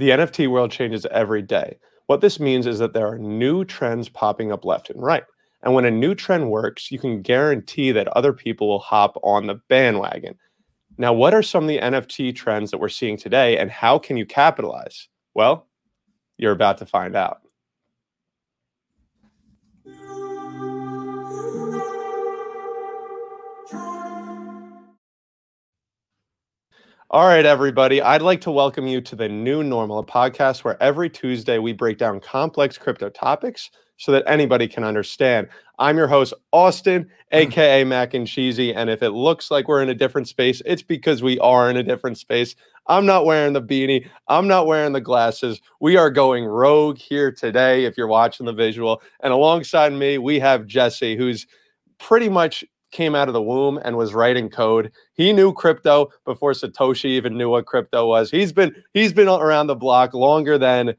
[0.00, 1.76] The NFT world changes every day.
[2.06, 5.24] What this means is that there are new trends popping up left and right.
[5.62, 9.46] And when a new trend works, you can guarantee that other people will hop on
[9.46, 10.38] the bandwagon.
[10.96, 14.16] Now, what are some of the NFT trends that we're seeing today and how can
[14.16, 15.06] you capitalize?
[15.34, 15.66] Well,
[16.38, 17.42] you're about to find out.
[27.12, 28.00] All right, everybody.
[28.00, 31.72] I'd like to welcome you to the New Normal, a podcast where every Tuesday we
[31.72, 35.48] break down complex crypto topics so that anybody can understand.
[35.80, 38.72] I'm your host, Austin, aka Mac and Cheesy.
[38.72, 41.76] And if it looks like we're in a different space, it's because we are in
[41.76, 42.54] a different space.
[42.86, 45.60] I'm not wearing the beanie, I'm not wearing the glasses.
[45.80, 49.02] We are going rogue here today, if you're watching the visual.
[49.18, 51.48] And alongside me, we have Jesse, who's
[51.98, 54.92] pretty much came out of the womb and was writing code.
[55.14, 58.30] He knew crypto before Satoshi even knew what crypto was.
[58.30, 60.94] He's been he's been around the block longer than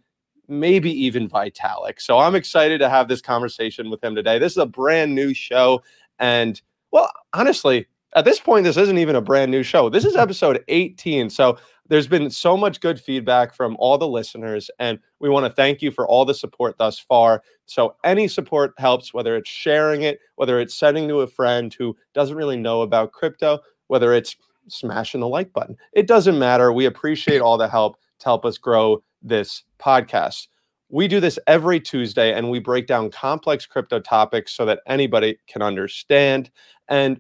[0.48, 2.02] maybe even Vitalik.
[2.02, 4.40] So I'm excited to have this conversation with him today.
[4.40, 5.82] This is a brand new show
[6.20, 6.62] and
[6.92, 9.90] well, honestly, at this point this isn't even a brand new show.
[9.90, 11.30] This is episode 18.
[11.30, 11.58] So
[11.92, 15.82] there's been so much good feedback from all the listeners, and we want to thank
[15.82, 17.44] you for all the support thus far.
[17.66, 21.98] So, any support helps, whether it's sharing it, whether it's sending to a friend who
[22.14, 24.38] doesn't really know about crypto, whether it's
[24.70, 25.76] smashing the like button.
[25.92, 26.72] It doesn't matter.
[26.72, 30.48] We appreciate all the help to help us grow this podcast.
[30.88, 35.40] We do this every Tuesday and we break down complex crypto topics so that anybody
[35.46, 36.52] can understand.
[36.88, 37.20] And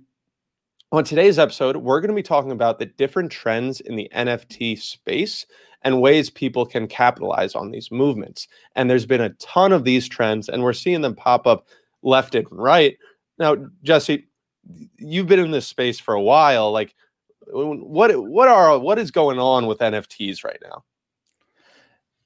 [0.91, 4.79] on today's episode, we're going to be talking about the different trends in the NFT
[4.79, 5.45] space
[5.83, 8.47] and ways people can capitalize on these movements.
[8.75, 11.67] And there's been a ton of these trends, and we're seeing them pop up
[12.03, 12.97] left and right.
[13.39, 14.27] Now, Jesse,
[14.97, 16.71] you've been in this space for a while.
[16.71, 16.93] Like,
[17.47, 20.83] what what are what is going on with NFTs right now?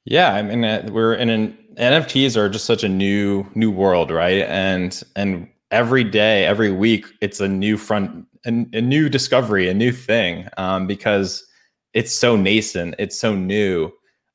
[0.03, 4.11] Yeah, I mean, uh, we're in an NFTs are just such a new new world,
[4.11, 4.41] right?
[4.41, 9.73] And and every day, every week, it's a new front a, a new discovery, a
[9.73, 11.45] new thing, um, because
[11.93, 13.91] it's so nascent, it's so new.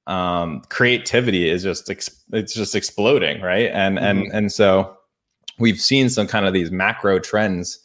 [0.07, 3.71] Um, creativity is just ex- it's just exploding, right?
[3.73, 4.07] And mm-hmm.
[4.07, 4.97] and and so
[5.59, 7.79] we've seen some kind of these macro trends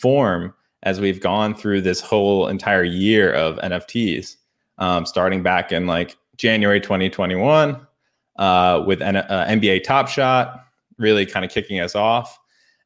[0.00, 4.36] form as we've gone through this whole entire year of NFTs,
[4.78, 7.86] um, starting back in like January 2021
[8.38, 10.64] uh, with N- uh, NBA Top Shot,
[10.98, 12.39] really kind of kicking us off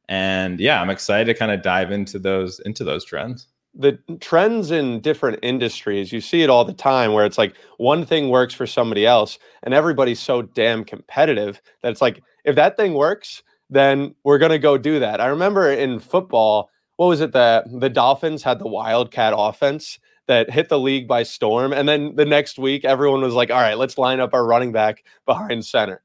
[0.09, 3.47] and yeah i'm excited to kind of dive into those into those trends.
[3.77, 8.05] The trends in different industries you see it all the time where it's like one
[8.05, 12.77] thing works for somebody else and everybody's so damn competitive that it's like if that
[12.77, 15.19] thing works then we're going to go do that.
[15.19, 20.49] I remember in football what was it that the dolphins had the wildcat offense that
[20.49, 23.77] hit the league by storm and then the next week everyone was like all right
[23.77, 26.01] let's line up our running back behind center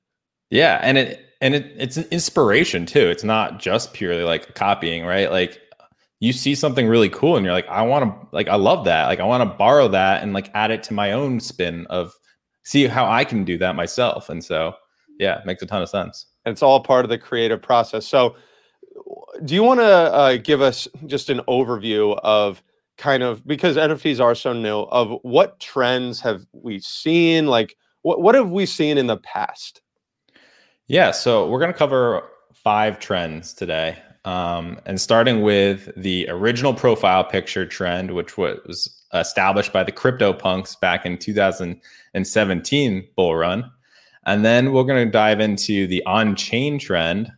[0.50, 3.09] yeah and it and it, it's an inspiration too.
[3.09, 5.31] It's not just purely like copying, right?
[5.31, 5.61] Like
[6.21, 9.06] you see something really cool and you're like, I want to like I love that.
[9.06, 12.12] Like I want to borrow that and like add it to my own spin of
[12.65, 14.28] see how I can do that myself.
[14.28, 14.75] And so
[15.19, 16.27] yeah, it makes a ton of sense.
[16.44, 18.06] And it's all part of the creative process.
[18.06, 18.37] So
[19.44, 22.62] do you want to uh, give us just an overview of
[22.99, 27.47] kind of because NFTs are so new of what trends have we seen?
[27.47, 29.81] Like what what have we seen in the past?
[30.90, 33.96] Yeah, so we're going to cover five trends today.
[34.24, 40.80] Um, and starting with the original profile picture trend, which was established by the CryptoPunks
[40.80, 43.70] back in 2017 bull run.
[44.26, 47.30] And then we're going to dive into the on chain trend,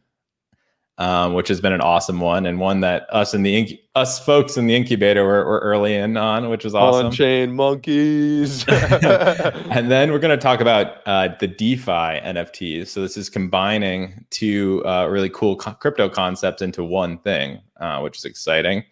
[1.03, 4.25] um, which has been an awesome one and one that us and the inc- us
[4.25, 7.11] folks in the incubator were, were early in on, which was awesome.
[7.11, 8.65] Chain monkeys.
[8.69, 12.87] and then we're going to talk about uh, the DeFi NFTs.
[12.87, 17.99] So this is combining two uh, really cool co- crypto concepts into one thing, uh,
[17.99, 18.85] which is exciting.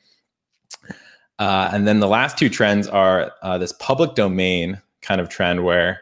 [1.39, 5.63] Uh, and then the last two trends are uh, this public domain kind of trend
[5.63, 6.01] where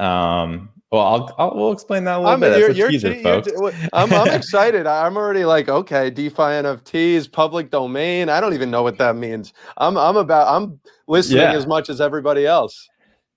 [0.00, 2.58] um, well, I'll, I'll we'll explain that a little I'm, bit.
[2.58, 4.86] You're, you're, teaser, you're, I'm, I'm excited.
[4.86, 8.30] I'm already like, okay, DeFi NFTs, public domain.
[8.30, 9.52] I don't even know what that means.
[9.76, 11.52] I'm I'm about I'm listening yeah.
[11.52, 12.88] as much as everybody else.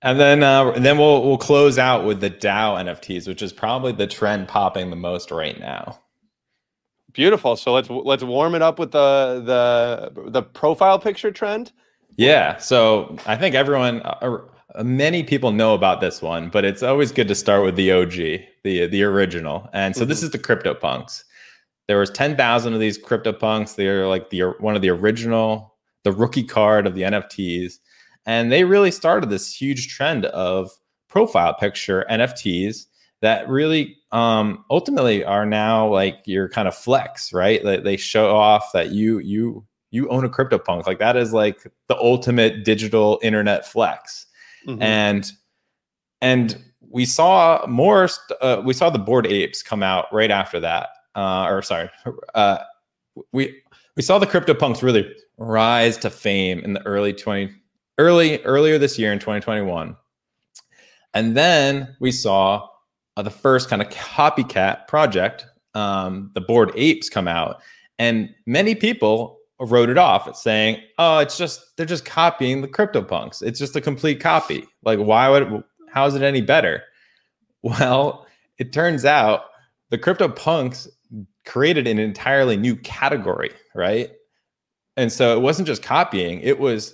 [0.02, 3.52] And then uh, and then we'll we'll close out with the DAO NFTs, which is
[3.52, 6.00] probably the trend popping the most right now.
[7.12, 7.58] Beautiful.
[7.58, 11.74] So let's let's warm it up with the the the profile picture trend.
[12.16, 12.58] Yeah.
[12.58, 14.02] So I think everyone.
[14.04, 14.40] Uh,
[14.78, 18.14] many people know about this one, but it's always good to start with the OG,
[18.64, 19.70] the the original.
[19.74, 20.10] And so mm-hmm.
[20.10, 21.24] this is the CryptoPunks.
[21.88, 23.76] There was 10,000 of these CryptoPunks.
[23.76, 27.80] They're like the one of the original, the rookie card of the NFTs.
[28.26, 30.70] And they really started this huge trend of
[31.08, 32.86] profile picture NFTs
[33.22, 37.64] that really um, ultimately are now like your kind of flex, right?
[37.64, 40.86] They, they show off that you you you own a CryptoPunk.
[40.86, 44.28] Like that is like the ultimate digital internet flex.
[44.68, 44.82] Mm-hmm.
[44.82, 45.32] And
[46.22, 48.10] and we saw more
[48.42, 50.90] uh, we saw the Bored Apes come out right after that.
[51.16, 51.90] Uh, or sorry,
[52.36, 52.60] uh,
[53.32, 53.62] we
[53.96, 57.54] we saw the CryptoPunks really rise to fame in the early 20
[57.98, 59.96] early earlier this year in 2021.
[61.14, 62.68] And then we saw
[63.18, 67.62] uh, the first kind of copycat project, um, the Bored Apes come out,
[67.98, 73.42] and many people wrote it off saying, "Oh, it's just they're just copying the CryptoPunks.
[73.42, 74.66] It's just a complete copy.
[74.84, 75.64] Like, why would?
[75.92, 76.84] How is it any better?"
[77.62, 78.26] Well,
[78.58, 79.46] it turns out
[79.90, 80.88] the CryptoPunks
[81.46, 84.12] created an entirely new category, right?
[84.96, 86.94] And so it wasn't just copying; it was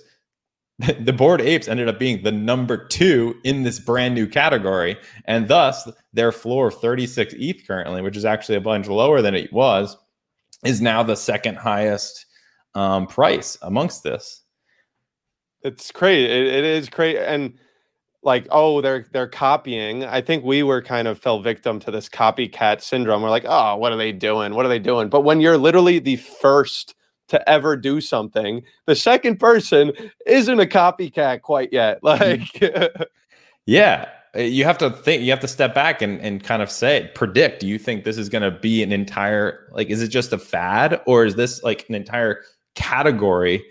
[1.00, 5.48] the Bored Apes ended up being the number two in this brand new category, and
[5.48, 9.52] thus their floor of 36 ETH currently, which is actually a bunch lower than it
[9.52, 9.96] was,
[10.64, 12.25] is now the second highest
[12.76, 14.42] um, price amongst this.
[15.62, 16.26] It's crazy.
[16.26, 17.54] It, it is crazy, and
[18.22, 20.04] like, oh, they're they're copying.
[20.04, 23.22] I think we were kind of fell victim to this copycat syndrome.
[23.22, 24.54] We're like, oh, what are they doing?
[24.54, 25.08] What are they doing?
[25.08, 26.94] But when you're literally the first
[27.28, 28.62] to ever do something.
[28.86, 29.92] The second person
[30.26, 31.98] isn't a copycat quite yet.
[32.06, 32.62] Like,
[33.66, 36.70] yeah, uh, you have to think, you have to step back and, and kind of
[36.70, 40.08] say, predict, do you think this is going to be an entire, like, is it
[40.08, 42.42] just a fad or is this like an entire
[42.76, 43.64] category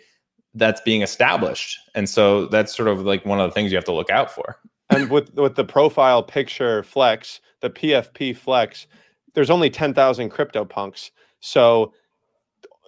[0.53, 1.77] that's being established?
[1.95, 4.31] And so that's sort of like one of the things you have to look out
[4.31, 4.57] for.
[4.89, 8.87] and with, with the profile picture flex, the PFP flex,
[9.33, 11.11] there's only 10,000 crypto punks.
[11.39, 11.93] So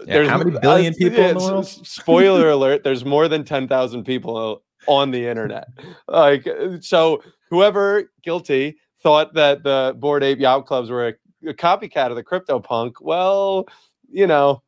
[0.01, 1.65] yeah, there's how many billion people in the world?
[1.83, 5.67] Spoiler alert: There's more than ten thousand people on the internet.
[6.07, 6.47] Like
[6.81, 12.15] so, whoever guilty thought that the Bored Ape Yacht Clubs were a, a copycat of
[12.15, 12.93] the CryptoPunk.
[13.01, 13.67] Well,
[14.09, 14.61] you know,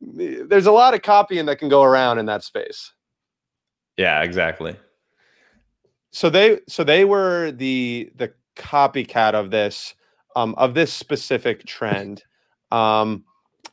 [0.00, 2.92] there's a lot of copying that can go around in that space.
[3.96, 4.76] Yeah, exactly.
[6.12, 9.94] So they so they were the the copycat of this
[10.36, 12.24] um of this specific trend.
[12.72, 13.24] Um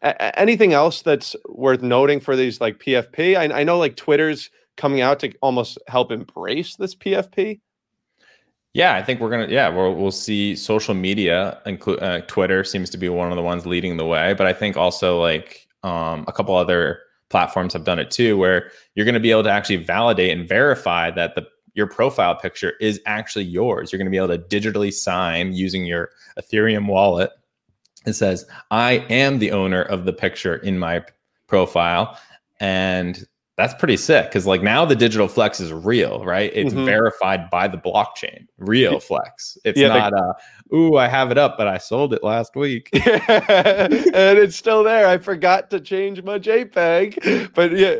[0.01, 3.37] a- anything else that's worth noting for these like PFP?
[3.37, 7.59] I, I know like Twitter's coming out to almost help embrace this PFP.
[8.73, 9.47] Yeah, I think we're gonna.
[9.47, 13.41] Yeah, we'll we'll see social media, include uh, Twitter, seems to be one of the
[13.41, 14.33] ones leading the way.
[14.33, 18.71] But I think also like um, a couple other platforms have done it too, where
[18.95, 22.73] you're going to be able to actually validate and verify that the your profile picture
[22.81, 23.91] is actually yours.
[23.91, 26.09] You're going to be able to digitally sign using your
[26.39, 27.29] Ethereum wallet
[28.07, 31.03] it says, I am the owner of the picture in my
[31.47, 32.17] profile.
[32.59, 33.27] And
[33.57, 36.51] that's pretty sick because like now the digital flex is real, right?
[36.53, 36.85] It's mm-hmm.
[36.85, 39.57] verified by the blockchain, real flex.
[39.65, 40.33] It's yeah, not uh
[40.75, 42.89] ooh, I have it up, but I sold it last week.
[42.93, 43.03] and
[44.37, 45.07] it's still there.
[45.07, 47.53] I forgot to change my JPEG.
[47.55, 47.93] But yeah.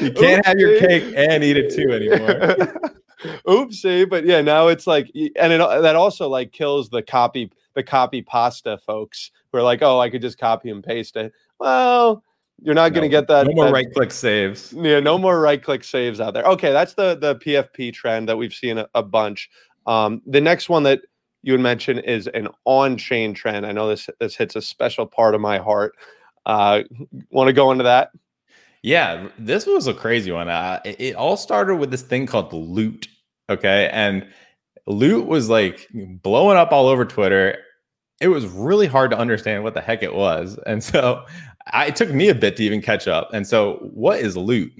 [0.00, 0.46] you can't Oopsie.
[0.46, 2.92] have your cake and eat it too anymore.
[3.48, 4.08] Oopsie.
[4.08, 8.22] But yeah, now it's like and it that also like kills the copy the copy
[8.22, 11.32] pasta folks who are like, oh, I could just copy and paste it.
[11.58, 12.22] Well,
[12.62, 13.46] you're not no, going to get that.
[13.46, 14.72] No more right click saves.
[14.72, 16.44] Yeah, no more right click saves out there.
[16.44, 19.50] Okay, that's the the PFP trend that we've seen a, a bunch.
[19.86, 21.02] Um, the next one that
[21.42, 23.66] you would mention is an on chain trend.
[23.66, 25.94] I know this this hits a special part of my heart.
[26.46, 26.82] Uh,
[27.30, 28.10] Want to go into that?
[28.82, 30.48] Yeah, this was a crazy one.
[30.48, 33.08] Uh, it, it all started with this thing called loot.
[33.50, 34.26] Okay, and
[34.86, 37.58] loot was like blowing up all over Twitter
[38.20, 40.58] it was really hard to understand what the heck it was.
[40.66, 41.24] And so
[41.72, 43.30] I, it took me a bit to even catch up.
[43.32, 44.72] And so, what is loot?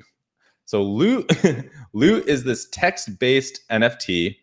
[0.65, 1.31] So, loot,
[1.93, 4.37] loot is this text based NFT,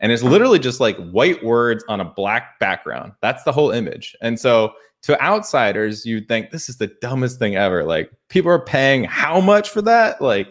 [0.00, 3.12] and it's literally just like white words on a black background.
[3.20, 4.16] That's the whole image.
[4.20, 7.84] And so, to outsiders, you'd think this is the dumbest thing ever.
[7.84, 10.20] Like, people are paying how much for that?
[10.20, 10.48] Like,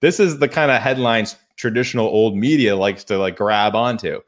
[0.00, 4.18] this is the kind of headlines traditional old media likes to like grab onto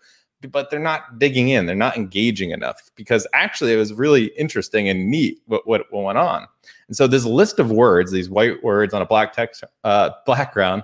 [0.51, 1.67] but they're not digging in.
[1.67, 6.19] They're not engaging enough because actually it was really interesting and neat what, what, went
[6.19, 6.47] on.
[6.89, 10.83] And so this list of words, these white words on a black text uh, background,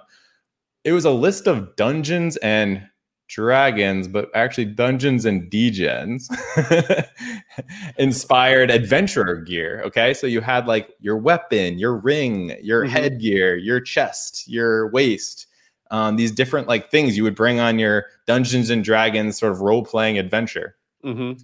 [0.85, 2.89] it was a list of dungeons and
[3.29, 6.29] dragons, but actually dungeons and degens
[7.99, 9.83] inspired adventurer gear.
[9.85, 10.15] Okay.
[10.15, 12.93] So you had like your weapon, your ring, your mm-hmm.
[12.93, 15.48] headgear, your chest, your waist,
[15.91, 19.61] um, these different like things you would bring on your Dungeons and Dragons sort of
[19.61, 20.77] role playing adventure.
[21.05, 21.43] Mm-hmm.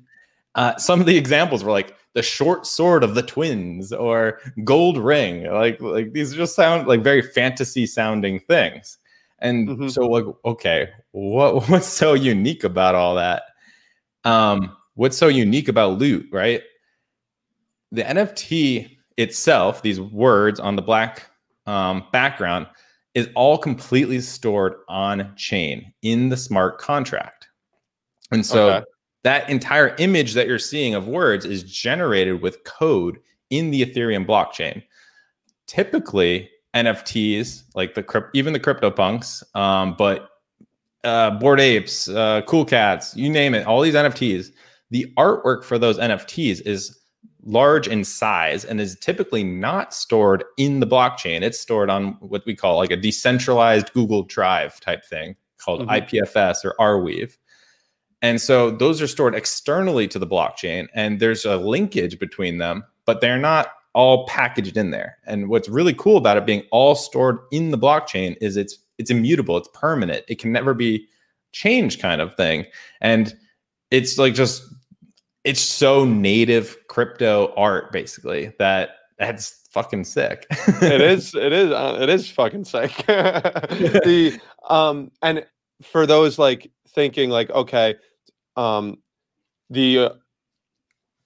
[0.54, 4.98] Uh, some of the examples were like the short sword of the twins or gold
[4.98, 5.50] ring.
[5.50, 8.98] Like like these just sound like very fantasy sounding things.
[9.40, 9.88] And mm-hmm.
[9.88, 13.42] so like, okay, what what's so unique about all that?
[14.24, 16.62] Um, what's so unique about loot, right?
[17.92, 21.30] The NFT itself, these words on the black
[21.66, 22.66] um, background,
[23.14, 27.48] is all completely stored on chain in the smart contract.
[28.30, 28.84] And so okay.
[29.22, 33.18] that entire image that you're seeing of words is generated with code
[33.50, 34.82] in the Ethereum blockchain.
[35.66, 40.28] Typically, NFTs, like the even the CryptoPunks, um, but
[41.04, 44.48] uh, Bored Apes, uh, Cool Cats, you name it, all these NFTs,
[44.90, 46.98] the artwork for those NFTs is
[47.44, 51.42] large in size and is typically not stored in the blockchain.
[51.42, 55.90] It's stored on what we call like a decentralized Google Drive type thing called mm-hmm.
[55.90, 57.36] IPFS or Arweave.
[58.22, 62.84] And so those are stored externally to the blockchain and there's a linkage between them,
[63.04, 65.18] but they're not all packaged in there.
[65.26, 69.10] And what's really cool about it being all stored in the blockchain is it's it's
[69.10, 70.24] immutable, it's permanent.
[70.28, 71.06] It can never be
[71.52, 72.64] changed kind of thing.
[73.00, 73.34] And
[73.90, 74.62] it's like just
[75.44, 80.46] it's so native crypto art basically that that's fucking sick.
[80.50, 82.92] it is it is uh, it is fucking sick.
[83.06, 85.44] the um and
[85.82, 87.94] for those like thinking like okay
[88.56, 88.98] um
[89.70, 90.08] the uh,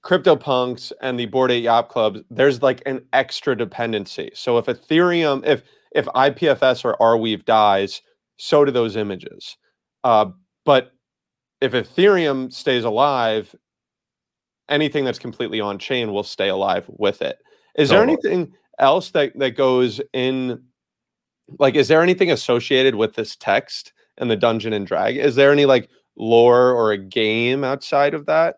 [0.05, 4.31] CryptoPunks and the Bored Ape Yacht Clubs, there's like an extra dependency.
[4.33, 8.01] So if Ethereum, if if IPFS or Arweave dies,
[8.37, 9.57] so do those images.
[10.05, 10.27] Uh,
[10.65, 10.93] but
[11.61, 13.55] if Ethereum stays alive
[14.69, 17.39] anything that's completely on chain will stay alive with it.
[17.77, 20.63] Is there anything else that that goes in
[21.59, 25.17] like is there anything associated with this text and the dungeon and drag?
[25.17, 28.57] Is there any like lore or a game outside of that?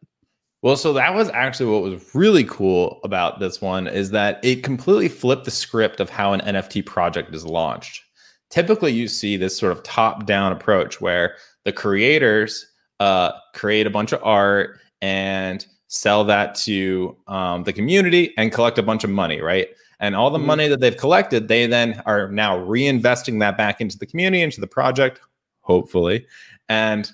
[0.62, 4.62] Well, so that was actually what was really cool about this one is that it
[4.62, 8.02] completely flipped the script of how an NFT project is launched.
[8.50, 12.66] Typically, you see this sort of top-down approach where the creators
[12.98, 18.78] uh, create a bunch of art and sell that to um, the community and collect
[18.78, 19.68] a bunch of money, right?
[19.98, 20.46] And all the mm-hmm.
[20.46, 24.60] money that they've collected, they then are now reinvesting that back into the community, into
[24.60, 25.20] the project,
[25.62, 26.26] hopefully.
[26.68, 27.10] And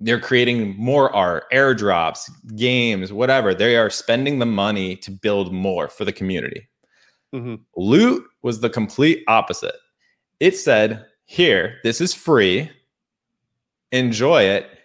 [0.00, 3.54] they're creating more art, airdrops, games, whatever.
[3.54, 6.68] They are spending the money to build more for the community.
[7.34, 7.54] Mm-hmm.
[7.74, 9.76] Loot was the complete opposite.
[10.40, 12.70] It said, here, this is free.
[13.92, 14.75] Enjoy it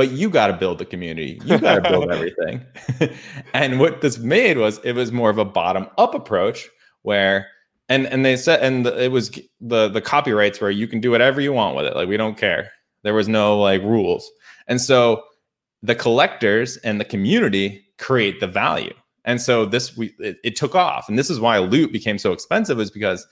[0.00, 1.38] but you got to build the community.
[1.44, 2.64] You got to build everything.
[3.52, 6.70] and what this made was it was more of a bottom up approach
[7.02, 7.48] where
[7.90, 9.28] and and they said and it was
[9.60, 11.94] the the copyrights where you can do whatever you want with it.
[11.94, 12.72] Like we don't care.
[13.02, 14.30] There was no like rules.
[14.68, 15.22] And so
[15.82, 18.94] the collectors and the community create the value.
[19.26, 21.10] And so this we it, it took off.
[21.10, 23.26] And this is why loot became so expensive is because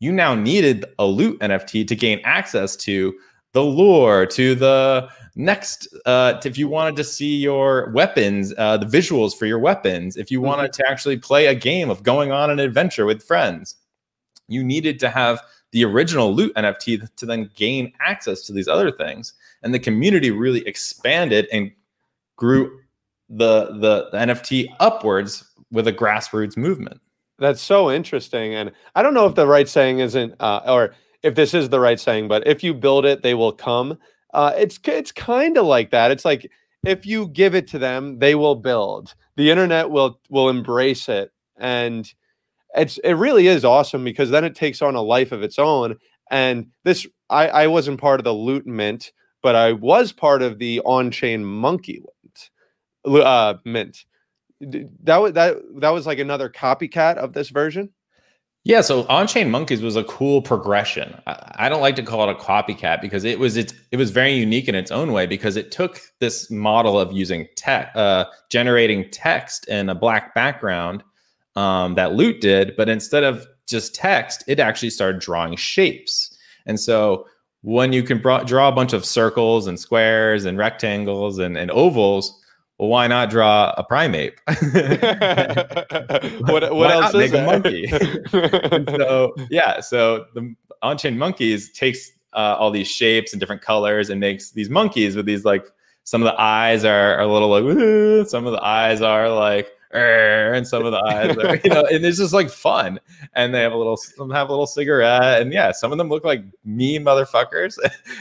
[0.00, 3.14] you now needed a loot NFT to gain access to
[3.56, 8.84] the lore, to the next uh, if you wanted to see your weapons uh, the
[8.86, 10.82] visuals for your weapons if you wanted mm-hmm.
[10.82, 13.76] to actually play a game of going on an adventure with friends
[14.48, 18.90] you needed to have the original loot nft to then gain access to these other
[18.90, 21.70] things and the community really expanded and
[22.36, 22.80] grew
[23.28, 26.98] the the, the nft upwards with a grassroots movement
[27.38, 30.94] that's so interesting and i don't know if the right saying isn't uh, or
[31.26, 33.98] if this is the right saying but if you build it they will come
[34.36, 36.10] uh, it's it's kind of like that.
[36.10, 36.50] It's like
[36.84, 39.14] if you give it to them, they will build.
[39.36, 42.12] The internet will will embrace it, and
[42.74, 45.96] it's it really is awesome because then it takes on a life of its own.
[46.30, 49.10] And this, I I wasn't part of the loot mint,
[49.42, 52.50] but I was part of the on chain monkey mint.
[53.24, 54.04] Uh, mint.
[54.60, 57.90] That was that that was like another copycat of this version.
[58.66, 61.16] Yeah, so on-chain monkeys was a cool progression.
[61.28, 64.32] I, don't like to call it a copycat because it was it's it was very
[64.32, 69.08] unique in its own way because it took this model of using tech, uh, generating
[69.12, 71.04] text in a black background
[71.54, 76.36] um, that Loot did, but instead of just text, it actually started drawing shapes.
[76.66, 77.28] And so
[77.62, 82.42] when you can draw a bunch of circles and squares and rectangles and, and ovals,
[82.78, 84.34] well, why not draw a primate?
[86.46, 87.86] what what else make a monkey?
[88.96, 94.20] so yeah, so the on-chain monkeys takes uh, all these shapes and different colors and
[94.20, 95.66] makes these monkeys with these like
[96.04, 99.72] some of the eyes are, are a little like some of the eyes are like
[99.96, 103.00] and some of the eyes are, you know, and it's just like fun.
[103.34, 106.08] And they have a little, some have a little cigarette, and yeah, some of them
[106.08, 107.76] look like mean motherfuckers.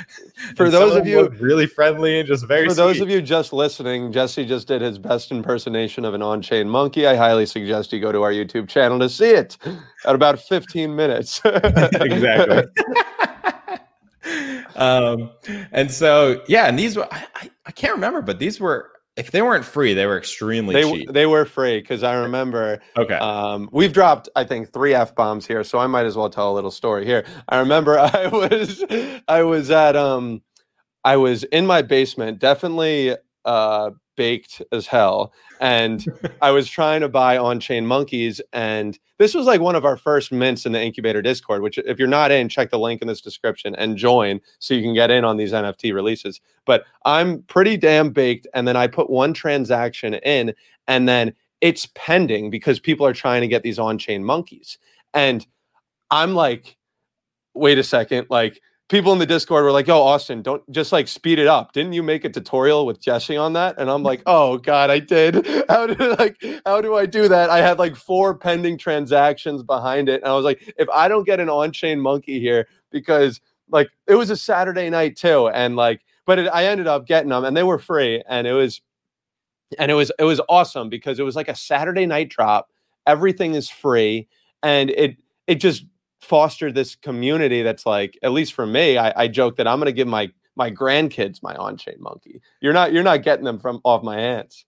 [0.56, 2.68] For those of you really friendly and just very.
[2.68, 2.84] For sweet.
[2.84, 7.08] those of you just listening, Jesse just did his best impersonation of an on-chain monkey.
[7.08, 9.58] I highly suggest you go to our YouTube channel to see it
[10.06, 11.42] at about 15 minutes.
[11.46, 12.64] exactly.
[14.76, 15.32] um,
[15.72, 19.32] and so yeah, and these were I, I, I can't remember, but these were if
[19.32, 21.12] they weren't free, they were extremely they, cheap.
[21.12, 22.82] They were free because I remember.
[22.98, 23.16] Okay.
[23.16, 26.52] Um, we've dropped, I think, three f bombs here, so I might as well tell
[26.52, 27.26] a little story here.
[27.50, 28.84] I remember I was,
[29.28, 30.42] I was at, um,
[31.04, 36.06] I was in my basement, definitely uh, baked as hell, and
[36.42, 39.98] I was trying to buy on chain monkeys, and this was like one of our
[39.98, 41.62] first mints in the incubator Discord.
[41.62, 44.82] Which, if you're not in, check the link in this description and join so you
[44.82, 46.42] can get in on these NFT releases.
[46.66, 50.54] But I'm pretty damn baked, and then I put one transaction in,
[50.88, 54.78] and then it's pending because people are trying to get these on chain monkeys,
[55.14, 55.46] and
[56.12, 56.78] I'm like,
[57.54, 61.08] wait a second, like people in the Discord were like, "Yo, Austin, don't just like
[61.08, 63.76] speed it up." Didn't you make a tutorial with Jesse on that?
[63.78, 65.46] And I'm like, "Oh God, I did.
[65.70, 70.10] How did like how do I do that?" I had like four pending transactions behind
[70.10, 73.90] it, and I was like, "If I don't get an on-chain monkey here, because like
[74.08, 77.44] it was a Saturday night too, and like, but it, I ended up getting them,
[77.44, 78.82] and they were free, and it was."
[79.80, 82.70] And it was it was awesome because it was like a Saturday night drop.
[83.08, 84.28] Everything is free,
[84.62, 85.86] and it it just
[86.26, 89.86] foster this community that's like at least for me i, I joke that i'm going
[89.86, 92.42] to give my my grandkids my on-chain monkey.
[92.62, 94.66] You're not you're not getting them from off my hands.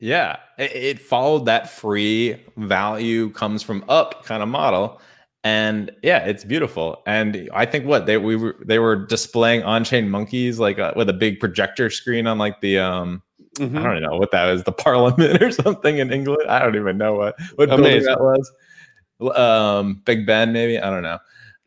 [0.00, 5.00] Yeah it, it followed that free value comes from up kind of model
[5.42, 7.02] and yeah it's beautiful.
[7.06, 11.08] And i think what they we were they were displaying on-chain monkeys like uh, with
[11.08, 13.22] a big projector screen on like the um
[13.56, 13.78] mm-hmm.
[13.78, 16.48] i don't know what that was the parliament or something in england.
[16.48, 18.52] I don't even know what what building that was
[19.20, 21.18] um, Big Ben, maybe I don't know.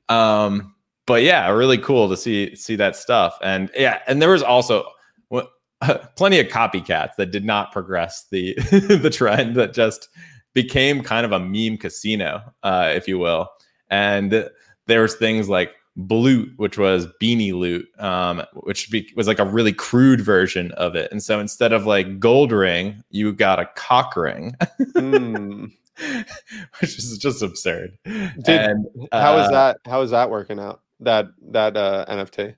[0.10, 0.76] Um,
[1.06, 3.38] but yeah, really cool to see see that stuff.
[3.42, 4.90] And yeah, and there was also
[6.16, 10.10] plenty of copycats that did not progress the the trend that just
[10.54, 13.50] became kind of a meme casino, uh, if you will.
[13.90, 14.50] And
[14.88, 19.46] there was things like Bloot, which was Beanie Loot, um, which be, was like a
[19.46, 21.12] really crude version of it.
[21.12, 24.56] And so instead of like gold ring, you got a cock ring.
[24.96, 25.72] mm.
[26.80, 27.98] which is just absurd.
[28.06, 29.78] And how is uh, that?
[29.86, 30.82] How is that working out?
[31.00, 32.56] That that uh, NFT.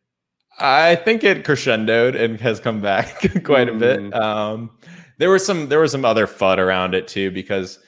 [0.60, 4.00] I think it crescendoed and has come back quite a bit.
[4.00, 4.16] Mm.
[4.16, 4.72] Um,
[5.18, 7.80] there was some there was some other fud around it too because,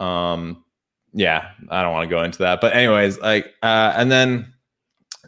[0.00, 0.64] um,
[1.12, 2.60] yeah, I don't want to go into that.
[2.60, 4.54] But anyways, like, uh, and then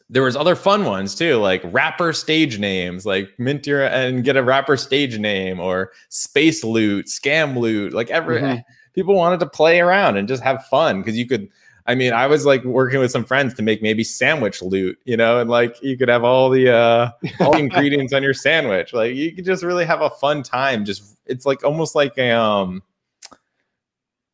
[0.09, 4.37] there was other fun ones too, like rapper stage names, like mint your and get
[4.37, 8.41] a rapper stage name or space loot, scam loot, like every.
[8.41, 8.61] Mm-hmm
[8.97, 11.49] people wanted to play around and just have fun because you could
[11.89, 15.17] I mean, I was like working with some friends to make maybe sandwich loot, you
[15.17, 18.93] know, and like you could have all the uh all the ingredients on your sandwich.
[18.93, 20.85] Like you could just really have a fun time.
[20.85, 22.83] Just it's like almost like a um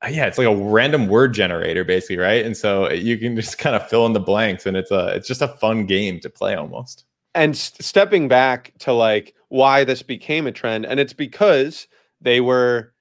[0.09, 2.44] yeah, it's like a random word generator basically, right?
[2.44, 5.29] And so you can just kind of fill in the blanks and it's a it's
[5.29, 7.05] just a fun game to play almost.
[7.35, 11.87] And st- stepping back to like why this became a trend and it's because
[12.22, 12.91] they were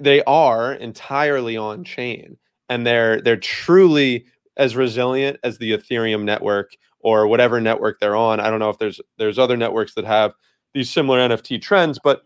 [0.00, 2.36] they are entirely on chain
[2.68, 4.26] and they're they're truly
[4.56, 8.40] as resilient as the ethereum network or whatever network they're on.
[8.40, 10.32] I don't know if there's there's other networks that have
[10.72, 12.22] these similar nft trends but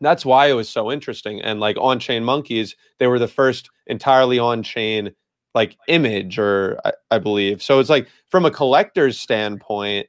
[0.00, 1.40] that's why it was so interesting.
[1.40, 5.12] And like on chain monkeys they were the first entirely on chain
[5.54, 7.62] like image or I, I believe.
[7.62, 10.06] So it's like from a collector's standpoint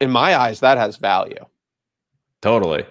[0.00, 1.44] in my eyes that has value.
[2.40, 2.84] Totally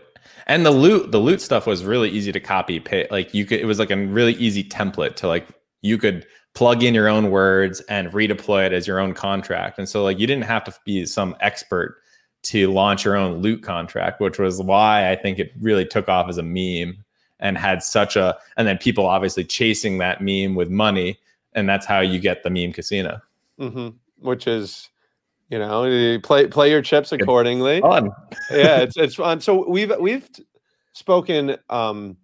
[0.49, 3.61] and the loot the loot stuff was really easy to copy pay like you could
[3.61, 5.47] it was like a really easy template to like
[5.81, 9.87] you could plug in your own words and redeploy it as your own contract and
[9.87, 11.97] so like you didn't have to be some expert
[12.41, 16.27] to launch your own loot contract which was why i think it really took off
[16.27, 17.05] as a meme
[17.39, 21.17] and had such a and then people obviously chasing that meme with money
[21.53, 23.21] and that's how you get the meme casino
[23.59, 23.89] mm-hmm.
[24.17, 24.89] which is
[25.49, 27.77] you know you play play your chips accordingly.
[27.77, 28.11] it's fun.
[28.51, 29.41] yeah it's it's fun.
[29.41, 30.27] So we've we've
[30.93, 32.17] spoken um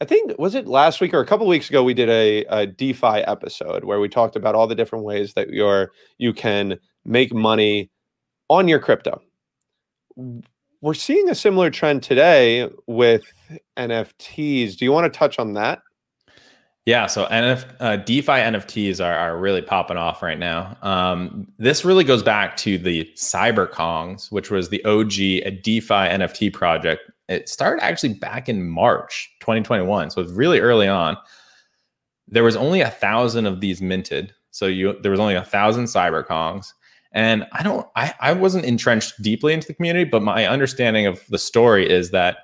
[0.00, 2.66] i think was it last week or a couple weeks ago we did a, a
[2.66, 7.32] defi episode where we talked about all the different ways that you're you can make
[7.34, 7.90] money
[8.48, 9.20] on your crypto.
[10.80, 13.24] We're seeing a similar trend today with
[13.76, 15.80] nfts do you want to touch on that
[16.86, 20.76] yeah, so NF, uh, DeFi NFTs are, are really popping off right now.
[20.82, 26.52] Um, this really goes back to the CyberKongz, which was the OG a DeFi NFT
[26.52, 27.10] project.
[27.28, 31.16] It started actually back in March 2021, so it's really early on.
[32.28, 35.86] There was only a thousand of these minted, so you there was only a thousand
[35.86, 36.72] CyberKongz,
[37.10, 41.20] and I don't, I, I wasn't entrenched deeply into the community, but my understanding of
[41.30, 42.38] the story is that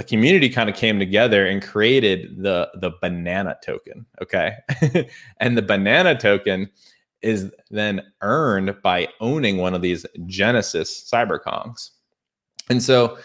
[0.00, 4.54] the community kind of came together and created the the banana token okay
[5.40, 6.70] and the banana token
[7.22, 11.90] is then earned by owning one of these Genesis CyberKongz.
[12.68, 13.18] And so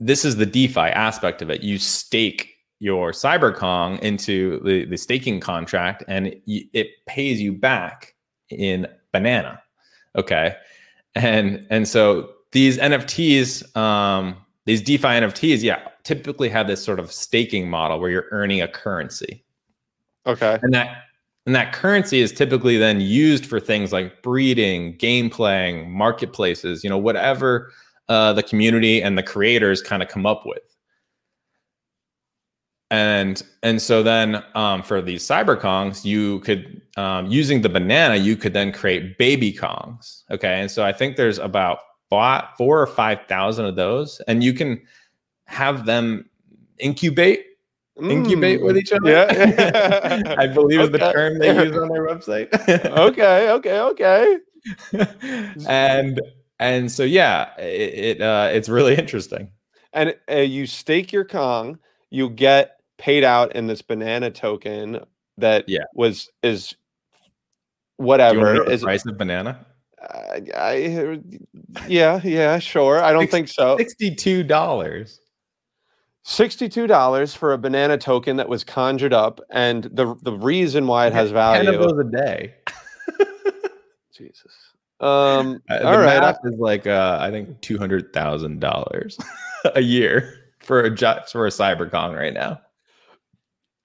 [0.00, 1.62] this is the DeFi aspect of it.
[1.62, 8.14] You stake your CyberKong into the, the staking contract and it pays you back
[8.50, 9.62] in banana.
[10.16, 10.56] Okay.
[11.14, 14.36] And and so these NFTs, um,
[14.68, 18.68] these DeFi NFTs, yeah, typically have this sort of staking model where you're earning a
[18.68, 19.42] currency.
[20.26, 20.58] Okay.
[20.60, 21.04] And that
[21.46, 26.90] and that currency is typically then used for things like breeding, game playing, marketplaces, you
[26.90, 27.72] know, whatever
[28.10, 30.60] uh, the community and the creators kind of come up with.
[32.90, 38.36] And and so then um, for these CyberKongz, you could um, using the banana, you
[38.36, 40.24] could then create baby kongs.
[40.30, 41.78] Okay, and so I think there's about
[42.10, 44.80] four or five thousand of those, and you can
[45.46, 46.28] have them
[46.78, 47.44] incubate
[48.00, 48.64] incubate mm.
[48.64, 49.10] with each other.
[49.10, 50.86] Yeah, I believe okay.
[50.86, 52.48] is the term they use on their website.
[52.86, 54.38] okay, okay, okay.
[55.68, 56.20] and
[56.58, 59.50] and so yeah, it, it uh, it's really interesting.
[59.92, 61.78] And uh, you stake your Kong,
[62.10, 65.00] you get paid out in this banana token
[65.38, 65.84] that yeah.
[65.94, 66.74] was is
[67.96, 69.64] whatever is price of banana.
[70.02, 71.20] Uh, I
[71.86, 73.76] yeah yeah sure I don't think so.
[73.76, 75.20] Sixty two dollars.
[76.28, 81.14] $62 for a banana token that was conjured up and the the reason why it
[81.14, 82.54] has value 10 of those a day
[84.12, 84.52] jesus
[85.00, 89.24] um uh, all right is like uh i think $200000
[89.74, 92.60] a year for a for a CyberKong right now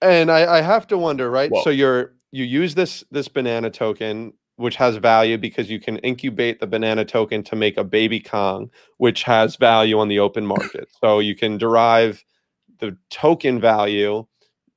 [0.01, 1.63] and i i have to wonder right Whoa.
[1.63, 6.59] so you're you use this this banana token which has value because you can incubate
[6.59, 10.87] the banana token to make a baby kong which has value on the open market.
[11.01, 12.23] So you can derive
[12.79, 14.25] the token value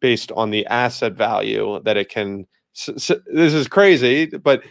[0.01, 2.47] based on the asset value that it can
[2.87, 4.63] this is crazy but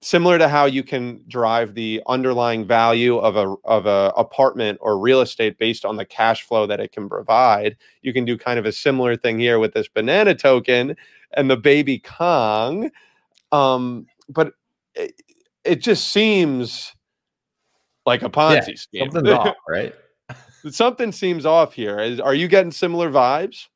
[0.00, 4.98] similar to how you can drive the underlying value of a of a apartment or
[4.98, 8.58] real estate based on the cash flow that it can provide you can do kind
[8.58, 10.96] of a similar thing here with this banana token
[11.36, 12.90] and the baby kong.
[13.52, 14.52] Um but
[14.94, 15.14] it,
[15.64, 16.94] it just seems
[18.06, 19.94] like a ponzi yeah, scheme something's off right
[20.70, 21.98] something seems off here.
[21.98, 23.66] Is, are you getting similar vibes?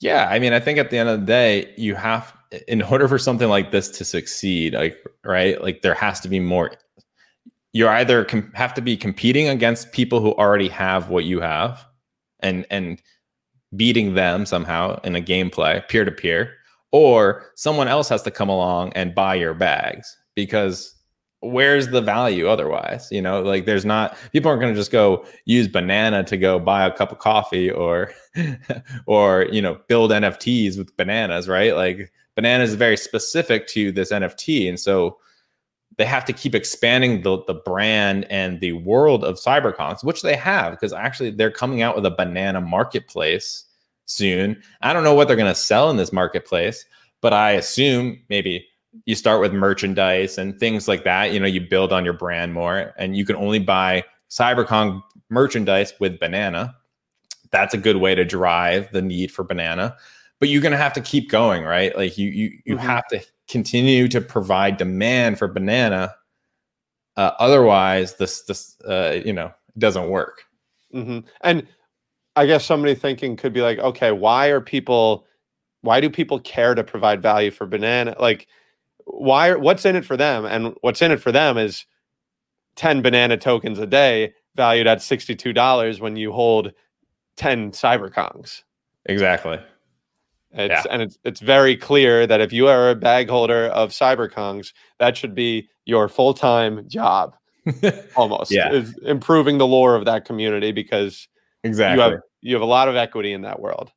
[0.00, 2.34] Yeah, I mean, I think at the end of the day, you have
[2.68, 6.40] in order for something like this to succeed, like right, like there has to be
[6.40, 6.72] more.
[7.72, 11.86] You either com- have to be competing against people who already have what you have,
[12.40, 13.00] and and
[13.74, 16.54] beating them somehow in a gameplay peer to peer,
[16.92, 20.94] or someone else has to come along and buy your bags because
[21.40, 23.42] where's the value otherwise you know?
[23.42, 26.92] Like there's not people aren't going to just go use banana to go buy a
[26.92, 28.12] cup of coffee or
[29.06, 31.74] or you know build nfts with bananas right?
[31.74, 35.18] Like banana is very specific to this nft and so
[35.98, 40.36] they have to keep expanding the, the brand and the world of CyberKongz which they
[40.36, 43.64] have because actually they're coming out with a banana marketplace
[44.06, 46.84] soon i don't know what they're going to sell in this marketplace
[47.20, 48.66] but i assume maybe
[49.04, 51.32] you start with merchandise and things like that.
[51.32, 55.92] You know, you build on your brand more, and you can only buy CyberKong merchandise
[56.00, 56.74] with banana.
[57.50, 59.96] That's a good way to drive the need for banana.
[60.38, 61.96] But you're gonna have to keep going, right?
[61.96, 62.86] Like you you you mm-hmm.
[62.86, 66.14] have to continue to provide demand for banana.
[67.16, 70.42] Uh, otherwise, this this uh, you know doesn't work.
[70.94, 71.20] Mm-hmm.
[71.42, 71.66] And
[72.36, 75.26] I guess somebody thinking could be like, okay, why are people?
[75.80, 78.16] Why do people care to provide value for banana?
[78.18, 78.48] Like
[79.06, 81.86] why what's in it for them and what's in it for them is
[82.74, 86.72] 10 banana tokens a day valued at $62 when you hold
[87.36, 88.62] 10 CyberKongz
[89.06, 89.58] exactly
[90.52, 90.84] it's, yeah.
[90.90, 95.16] and it's it's very clear that if you are a bag holder of CyberKongz that
[95.16, 97.36] should be your full-time job
[98.16, 101.28] almost yeah is improving the lore of that community because
[101.66, 103.90] exactly you have you have a lot of equity in that world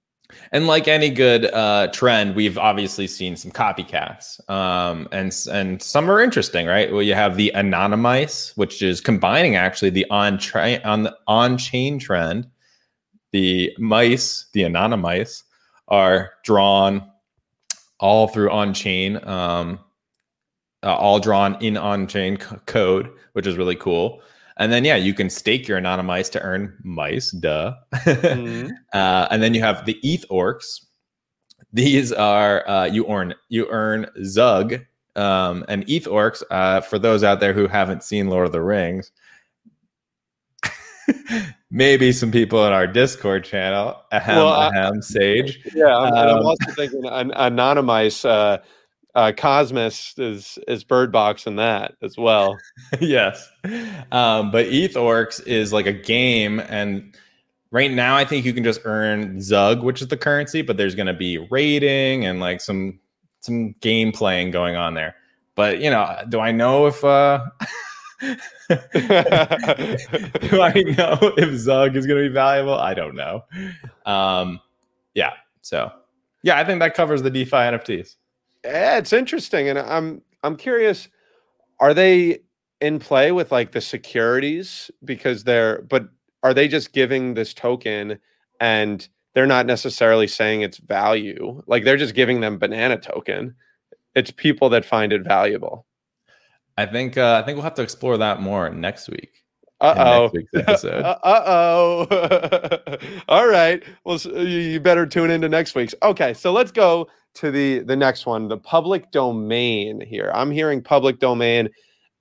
[0.51, 6.09] and like any good uh, trend, we've obviously seen some copycats, um, and and some
[6.09, 6.91] are interesting, right?
[6.91, 11.57] Well, you have the anonymice, which is combining actually the on tra- on the on
[11.57, 12.47] chain trend.
[13.31, 15.43] The mice, the anonymice,
[15.87, 17.09] are drawn
[17.99, 19.79] all through on chain, um,
[20.83, 24.21] uh, all drawn in on chain c- code, which is really cool.
[24.59, 27.75] And then yeah, you can stake your anonymice to earn mice, duh.
[27.93, 28.67] mm-hmm.
[28.93, 30.85] uh, and then you have the EtherOrcs.
[31.71, 34.79] These are uh, you earn you earn Zug
[35.15, 36.43] um, and EtherOrcs.
[36.51, 39.13] Uh, for those out there who haven't seen Lord of the Rings,
[41.71, 45.59] maybe some people in our Discord channel, ahem, well, ahem, Sage.
[45.73, 48.25] Yeah, I'm, uh, I'm also thinking an anonymice.
[49.15, 52.57] Uh, Cosmos is is bird boxing that as well.
[52.99, 53.49] yes,
[54.11, 57.15] um, but EtherOrcs is like a game, and
[57.71, 60.95] right now I think you can just earn Zug, which is the currency, but there's
[60.95, 62.99] going to be rating and like some
[63.39, 65.15] some game playing going on there.
[65.55, 67.45] But you know, do I know if uh
[68.21, 68.35] do
[70.61, 72.75] I know if Zug is going to be valuable?
[72.75, 73.45] I don't know.
[74.05, 74.59] Um,
[75.13, 75.33] yeah.
[75.61, 75.91] So,
[76.43, 78.15] yeah, I think that covers the DeFi NFTs.
[78.63, 81.07] Yeah, it's interesting, and I'm I'm curious.
[81.79, 82.39] Are they
[82.81, 86.07] in play with like the securities because they're but
[86.43, 88.17] are they just giving this token
[88.61, 93.53] and they're not necessarily saying it's value like they're just giving them banana token
[94.15, 95.85] it's people that find it valuable
[96.79, 99.43] I think uh, I think we'll have to explore that more next week.
[99.81, 100.31] Uh oh.
[100.55, 102.97] uh oh.
[103.27, 103.83] All right.
[104.05, 105.93] Well, you better tune into next week's.
[106.01, 110.01] Okay, so let's go to the the next one, the public domain.
[110.01, 111.69] Here, I'm hearing public domain,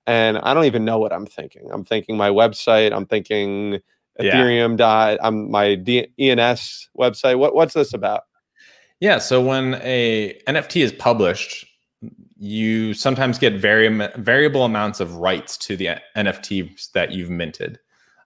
[0.07, 1.69] and I don't even know what I'm thinking.
[1.71, 2.93] I'm thinking my website.
[2.93, 3.79] I'm thinking
[4.19, 4.77] Ethereum.
[4.77, 5.17] Dot.
[5.21, 7.37] I'm my D- ENS website.
[7.37, 8.23] What what's this about?
[8.99, 9.17] Yeah.
[9.19, 11.65] So when a NFT is published,
[12.37, 17.79] you sometimes get vari- variable amounts of rights to the NFTs that you've minted.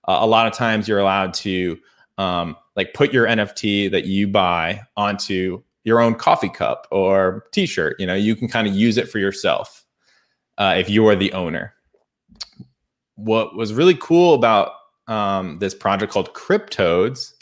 [0.07, 1.77] Uh, a lot of times you're allowed to
[2.17, 7.99] um, like put your NFT that you buy onto your own coffee cup or t-shirt.
[7.99, 9.85] You know, you can kind of use it for yourself
[10.57, 11.73] uh, if you are the owner.
[13.15, 14.71] What was really cool about
[15.07, 17.33] um, this project called Cryptoadz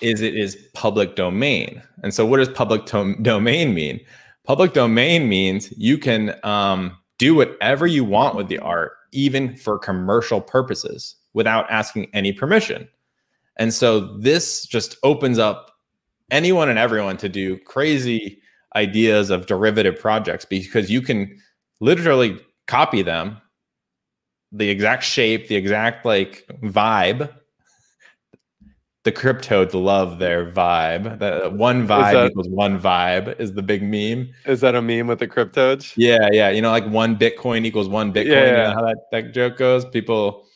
[0.00, 1.82] is it is public domain.
[2.02, 4.00] And so, what does public to- domain mean?
[4.44, 9.78] Public domain means you can um, do whatever you want with the art, even for
[9.78, 12.88] commercial purposes, without asking any permission.
[13.56, 15.71] And so this just opens up
[16.32, 18.40] anyone and everyone to do crazy
[18.74, 21.38] ideas of derivative projects because you can
[21.80, 23.36] literally copy them
[24.50, 27.30] the exact shape the exact like vibe
[29.04, 31.18] the Cryptoadz love their vibe.
[31.18, 34.32] The one vibe that, equals one vibe is the big meme.
[34.46, 35.92] Is that a meme with the Cryptoadz?
[35.96, 36.50] Yeah, yeah.
[36.50, 38.26] You know, like one Bitcoin equals one Bitcoin.
[38.26, 38.50] Yeah, yeah.
[38.50, 39.84] You know how that, that joke goes?
[39.84, 40.46] People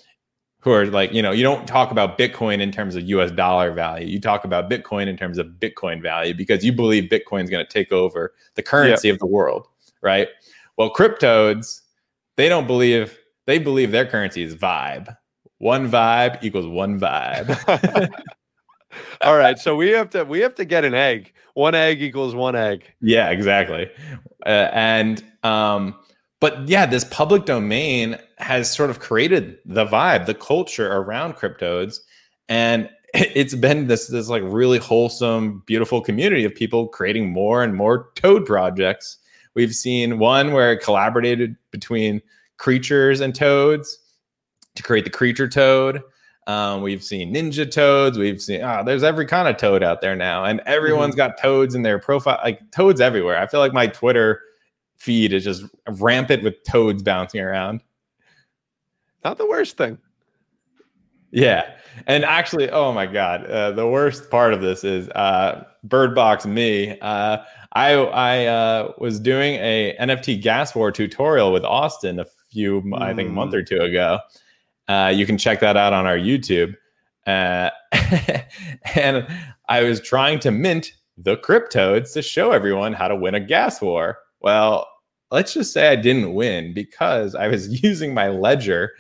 [0.67, 3.71] who are like, you know, you don't talk about Bitcoin in terms of US dollar
[3.71, 4.09] value.
[4.09, 7.65] You talk about Bitcoin in terms of Bitcoin value because you believe Bitcoin is going
[7.65, 9.69] to take over the currency of the world,
[10.03, 10.27] right?
[10.77, 11.83] Well, Cryptoadz,
[12.35, 15.17] they don't believe, they believe their currency is vibe.
[15.59, 18.11] One vibe equals one vibe.
[19.21, 21.33] All right, so we have to we have to get an egg.
[21.55, 22.93] One egg equals one egg.
[23.01, 23.89] Yeah, exactly.
[24.45, 25.95] Uh, and um,
[26.41, 32.01] but yeah, this public domain has sort of created the vibe, the culture around Cryptoadz,
[32.49, 37.75] and it's been this this like really wholesome, beautiful community of people creating more and
[37.75, 39.19] more toad projects.
[39.55, 42.21] We've seen one where it collaborated between
[42.59, 43.99] creatures and toads
[44.75, 46.03] to create the creature toad.
[46.47, 48.19] Um, we've seen ninja toads.
[48.19, 51.33] We've seen oh, there's every kind of toad out there now, and everyone's mm-hmm.
[51.33, 52.39] got toads in their profile.
[52.45, 53.39] Like toads everywhere.
[53.39, 54.43] I feel like my Twitter
[54.97, 57.81] feed is just rampant with toads bouncing around.
[59.27, 59.99] Not the worst thing.
[61.33, 61.71] Yeah,
[62.07, 66.47] and actually, oh my god, uh, the worst part of this is uh, Bird Box
[66.47, 66.99] me.
[67.01, 67.39] Uh,
[67.73, 73.01] I I uh, was doing a NFT gas war tutorial with Austin a few, mm.
[73.01, 73.57] I think, a month mm.
[73.57, 74.21] or two ago
[74.89, 76.75] uh, you can check that out on our YouTube.
[77.27, 77.71] Uh,
[78.95, 79.27] and
[79.69, 83.81] I was trying to mint the Cryptoadz to show everyone how to win a gas
[83.81, 84.19] war.
[84.41, 84.87] Well,
[85.31, 88.93] let's just say I didn't win because I was using my ledger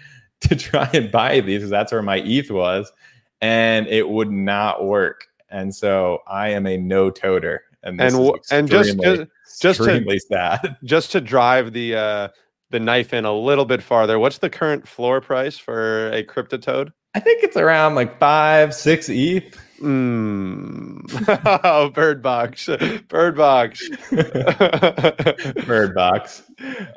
[0.48, 1.58] to try and buy these.
[1.58, 2.92] Because that's where my ETH was,
[3.40, 5.26] and it would not work.
[5.48, 7.62] And so I am a no toter.
[7.82, 8.16] And and
[8.50, 9.30] and just just
[9.60, 10.76] just to, sad.
[10.84, 12.28] just to drive the uh,
[12.70, 16.92] the knife in a little bit farther, what's the current floor price for a CryptoToad?
[17.14, 19.56] I think it's around like five, six ETH.
[19.80, 21.60] Mm.
[21.64, 22.68] oh, bird box,
[23.08, 23.88] bird box,
[25.66, 26.42] bird box.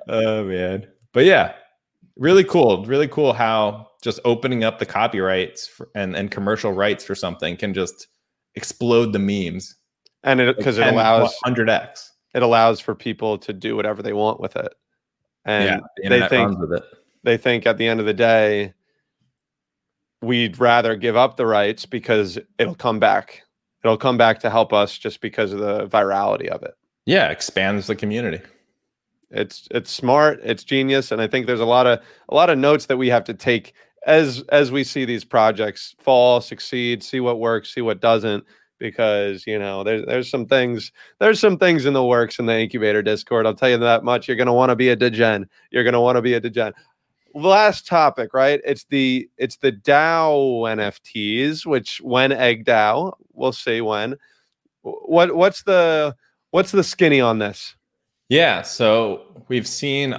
[0.07, 1.53] Oh man, but yeah,
[2.19, 2.85] really cool.
[2.85, 7.57] Really cool how just opening up the copyrights for, and and commercial rights for something
[7.57, 8.07] can just
[8.55, 9.75] explode the memes.
[10.23, 12.13] And it because like it allows hundred x.
[12.35, 14.73] It allows for people to do whatever they want with it
[15.45, 16.57] and yeah, the they think
[17.23, 18.73] they think at the end of the day
[20.21, 23.43] we'd rather give up the rights because it'll come back
[23.83, 27.87] it'll come back to help us just because of the virality of it yeah expands
[27.87, 28.41] the community
[29.31, 32.57] it's it's smart it's genius and i think there's a lot of a lot of
[32.57, 33.73] notes that we have to take
[34.07, 38.43] as as we see these projects fall succeed see what works see what doesn't
[38.79, 42.57] because you know there's there's some things there's some things in the works in the
[42.57, 43.45] incubator Discord.
[43.45, 44.27] I'll tell you that much.
[44.27, 45.47] You're gonna want to be a degen.
[45.69, 46.73] You're gonna want to be a degen.
[47.35, 48.59] Last topic, right?
[48.65, 54.15] It's the it's the DAO NFTs, which when egg DAO, we'll see when.
[54.81, 56.15] What what's the
[56.51, 57.75] what's the skinny on this?
[58.29, 60.15] Yeah, so we've seen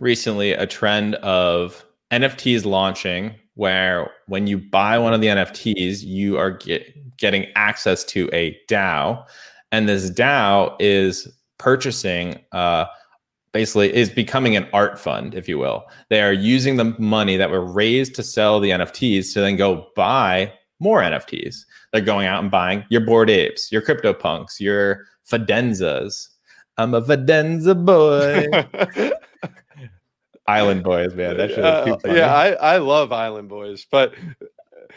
[0.00, 6.36] recently a trend of NFTs launching where when you buy one of the NFTs, you
[6.38, 9.24] are get, getting access to a DAO,
[9.70, 12.86] and this DAO is purchasing, uh,
[13.52, 15.84] basically, is becoming an art fund, if you will.
[16.10, 19.86] They are using the money that were raised to sell the NFTs to then go
[19.94, 21.58] buy more NFTs.
[21.92, 26.26] They're going out and buying your Bored Apes, your CryptoPunks, your Fidenzas.
[26.78, 29.10] I'm a Fidenza boy.
[30.46, 31.36] Island Boys, man.
[31.36, 34.14] That shit uh, Yeah, I, I love Island Boys, but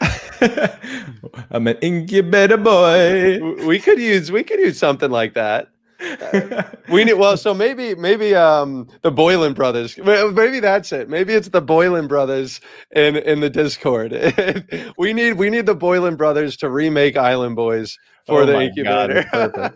[1.50, 3.40] I'm an incubator boy.
[3.66, 5.68] We could use we could use something like that.
[6.90, 9.96] we need well, so maybe maybe um the Boylan brothers.
[9.96, 11.08] Maybe that's it.
[11.08, 12.60] Maybe it's the Boylan brothers
[12.94, 14.12] in in the Discord.
[14.98, 19.24] we need we need the Boylan brothers to remake Island Boys for oh the incubator.
[19.32, 19.74] God,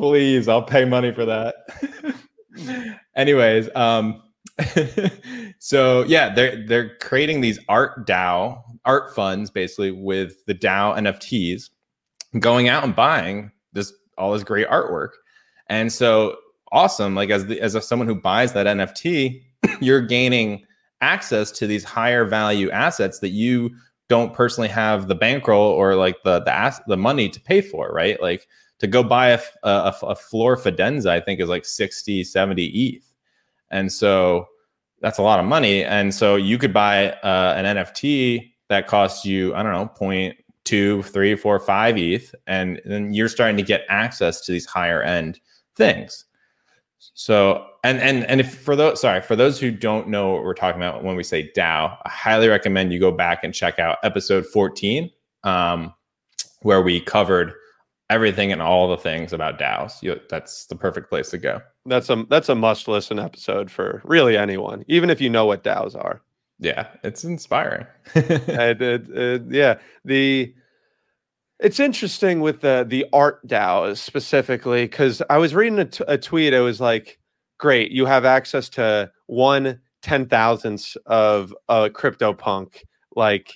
[0.00, 1.56] Please, I'll pay money for that.
[3.16, 4.22] Anyways, um,
[5.58, 11.68] so yeah, they're they're creating these art DAO art funds basically with the DAO NFTs,
[12.38, 15.10] going out and buying this all this great artwork,
[15.68, 16.36] and so
[16.72, 17.14] awesome.
[17.14, 19.42] Like as the, as a, someone who buys that NFT,
[19.82, 20.64] you're gaining
[21.02, 23.70] access to these higher value assets that you
[24.08, 27.90] don't personally have the bankroll or like the the ass, the money to pay for,
[27.92, 28.18] right?
[28.22, 28.46] Like
[28.80, 33.04] to go buy a, a, a floor Fidenza, I think is like 60, 70 ETH.
[33.70, 34.46] And so
[35.00, 35.84] that's a lot of money.
[35.84, 40.36] And so you could buy uh, an NFT that costs you, I don't know, point
[40.64, 42.34] two, three, four, five ETH.
[42.46, 45.40] And then you're starting to get access to these higher end
[45.76, 46.24] things.
[47.14, 50.54] So and and and if for those sorry for those who don't know what we're
[50.54, 53.98] talking about when we say DAO, I highly recommend you go back and check out
[54.02, 55.10] episode 14,
[55.44, 55.94] um,
[56.60, 57.54] where we covered
[58.10, 60.02] everything and all the things about DAOs.
[60.02, 61.62] You, that's the perfect place to go.
[61.86, 65.64] That's a that's a must listen episode for really anyone, even if you know what
[65.64, 66.20] DAOs are.
[66.58, 67.86] Yeah, it's inspiring.
[68.14, 70.52] it, it, it, yeah, the
[71.60, 76.18] it's interesting with the the art DAOs specifically because I was reading a, t- a
[76.18, 76.52] tweet.
[76.52, 77.18] It was like,
[77.58, 82.84] great, you have access to one ten thousandths of a crypto punk.
[83.16, 83.52] Like,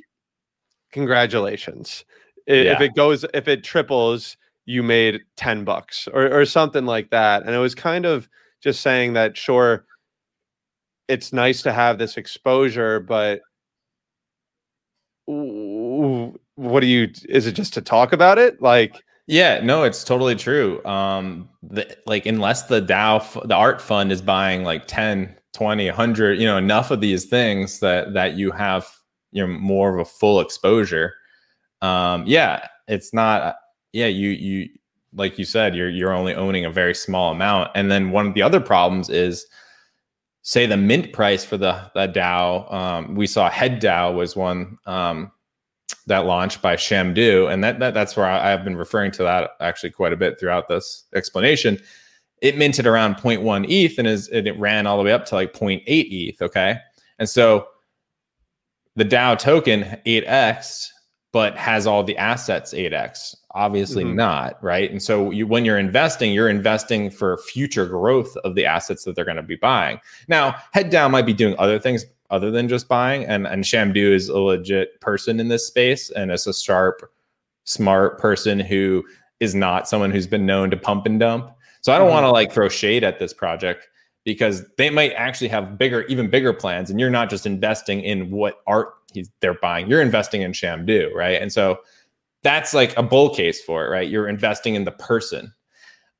[0.92, 2.04] congratulations.
[2.46, 2.74] Yeah.
[2.74, 4.36] If it goes, if it triples,
[4.66, 7.42] you made 10 bucks or, or something like that.
[7.42, 8.28] And it was kind of
[8.62, 9.84] just saying that, sure,
[11.08, 13.40] it's nice to have this exposure, but
[15.26, 18.60] what do you, is it just to talk about it?
[18.62, 20.84] Like, yeah, no, it's totally true.
[20.84, 26.40] Um, the, like unless the DAO, the art fund is buying like 10, 20, 100,
[26.40, 28.86] you know, enough of these things that, that you have,
[29.32, 31.14] you know, more of a full exposure.
[31.82, 33.56] Um, yeah, it's not,
[33.94, 34.68] yeah, you you
[35.14, 37.70] like you said, you're you're only owning a very small amount.
[37.76, 39.46] And then one of the other problems is
[40.42, 42.72] say the mint price for the the DAO.
[42.74, 45.30] Um, we saw Head DAO was one um,
[46.08, 49.52] that launched by Shamdu, and that, that that's where I, have been referring to that
[49.60, 51.78] actually quite a bit throughout this explanation.
[52.42, 55.36] It minted around 0.1 ETH and is and it ran all the way up to
[55.36, 56.42] like 0.8 ETH.
[56.42, 56.78] Okay,
[57.20, 57.68] and so
[58.96, 60.88] the DAO token 8x,
[61.30, 64.16] but has all the assets 8x obviously mm-hmm.
[64.16, 64.90] not right?
[64.90, 69.14] And so you when you're investing you're investing for future growth of the assets that
[69.14, 70.00] they're going to be buying.
[70.28, 74.12] Now Head DAO might be doing other things other than just buying and and shamdu
[74.12, 77.10] is a legit person in this space and is a sharp
[77.64, 79.04] smart person who
[79.40, 81.50] is not someone who's been known to pump and dump.
[81.80, 82.14] So i don't mm-hmm.
[82.14, 83.88] want to like throw shade at this project
[84.24, 88.30] because they might actually have bigger even bigger plans and you're not just investing in
[88.30, 89.88] what art he's they're buying.
[89.88, 91.40] You're investing in shamdu right?
[91.40, 91.78] And so
[92.44, 94.08] that's like a bull case for it, right?
[94.08, 95.52] You're investing in the person.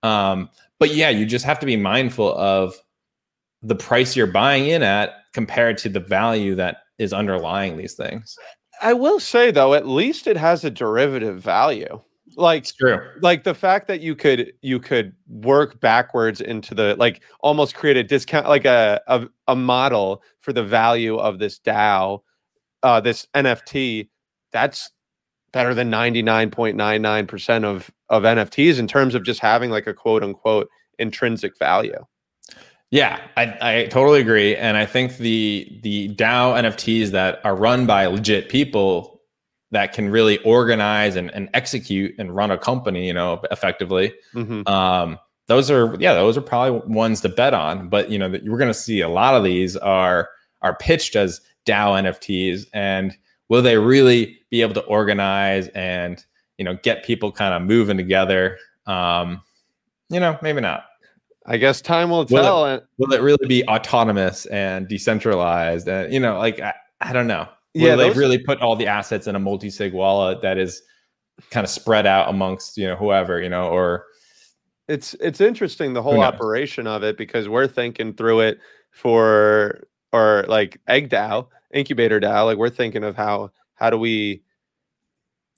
[0.03, 2.75] Um, but yeah, you just have to be mindful of
[3.63, 8.37] the price you're buying in at compared to the value that is underlying these things.
[8.83, 12.01] I will say though, at least it has a derivative value.
[12.37, 13.01] Like true.
[13.21, 17.97] Like the fact that you could you could work backwards into the like almost create
[17.97, 22.23] a discount like a a, a model for the value of this DAO,
[22.83, 24.09] uh, this NFT.
[24.53, 24.91] That's
[25.55, 30.69] better than 99.99% of of NFTs in terms of just having like a quote unquote
[30.99, 32.05] intrinsic value.
[32.91, 34.55] Yeah, I, I totally agree.
[34.55, 39.15] And I think the the DAO NFTs that are run by legit people,
[39.71, 44.15] that can really organize and, and execute and run a company, you know, effectively.
[44.33, 44.69] Mm-hmm.
[44.69, 47.89] Um, those are yeah, those are probably ones to bet on.
[47.89, 50.31] But you know, that we're going to see a lot of these are
[50.63, 53.17] are pitched as DAO NFTs, and
[53.49, 56.25] will they really be able to organize and
[56.59, 58.59] you know get people kind of moving together?
[58.87, 59.43] Um,
[60.11, 60.85] you know, maybe not.
[61.47, 62.63] I guess time will tell.
[62.63, 65.89] Will it, will it really be autonomous and decentralized?
[65.89, 67.49] And you know, like I, I don't know.
[67.75, 70.83] Will yeah, they really put all the assets in a multi-sig wallet that is
[71.51, 74.05] kind of spread out amongst you know whoever you know or
[74.87, 79.83] it's it's interesting the whole operation of it because we're thinking through it for
[80.13, 82.47] or like egg DAO, incubator DAO.
[82.47, 84.43] Like we're thinking of how how do we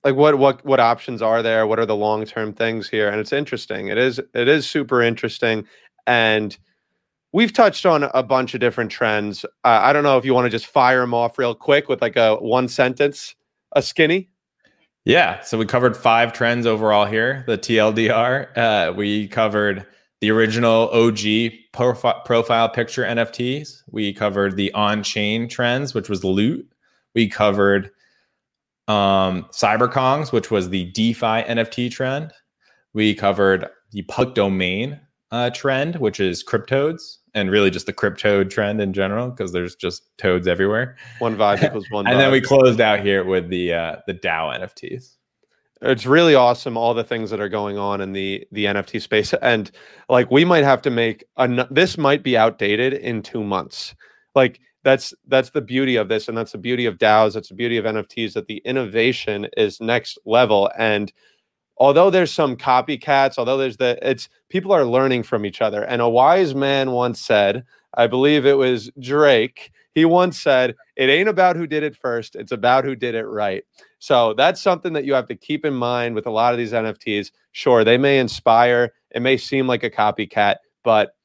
[0.04, 1.66] like what what what options are there?
[1.66, 3.08] What are the long term things here?
[3.08, 3.88] And it's interesting.
[3.88, 5.66] It is it is super interesting,
[6.06, 6.56] and
[7.32, 9.44] we've touched on a bunch of different trends.
[9.44, 12.00] Uh, I don't know if you want to just fire them off real quick with
[12.00, 13.34] like a one sentence,
[13.72, 14.30] a skinny.
[15.04, 15.40] Yeah.
[15.42, 17.44] So we covered five trends overall here.
[17.46, 18.56] The TLDR.
[18.56, 19.86] Uh, we covered
[20.20, 21.18] the original OG
[21.74, 23.82] profi- profile picture NFTs.
[23.90, 26.66] We covered the on chain trends, which was loot.
[27.14, 27.90] We covered
[28.88, 32.32] um, CyberKongz, which was the DeFi NFT trend.
[32.94, 35.00] We covered the public domain
[35.30, 39.74] uh, trend, which is Cryptoadz, and really just the Cryptoad trend in general, because there's
[39.74, 40.96] just toads everywhere.
[41.18, 42.06] One vibe equals one.
[42.06, 45.15] and then we closed out here with the uh, the DAO NFTs.
[45.82, 49.34] It's really awesome all the things that are going on in the the NFT space,
[49.34, 49.70] and
[50.08, 51.66] like we might have to make a.
[51.70, 53.94] This might be outdated in two months.
[54.34, 57.34] Like that's that's the beauty of this, and that's the beauty of DAOs.
[57.34, 58.32] That's the beauty of NFTs.
[58.32, 61.12] That the innovation is next level, and
[61.78, 65.82] although there's some copycats, although there's the it's people are learning from each other.
[65.82, 67.64] And a wise man once said,
[67.94, 72.36] I believe it was Drake, he once said, it ain't about who did it first,
[72.36, 73.64] it's about who did it right.
[73.98, 76.72] So that's something that you have to keep in mind with a lot of these
[76.72, 77.30] NFTs.
[77.52, 81.16] Sure, they may inspire, it may seem like a copycat, but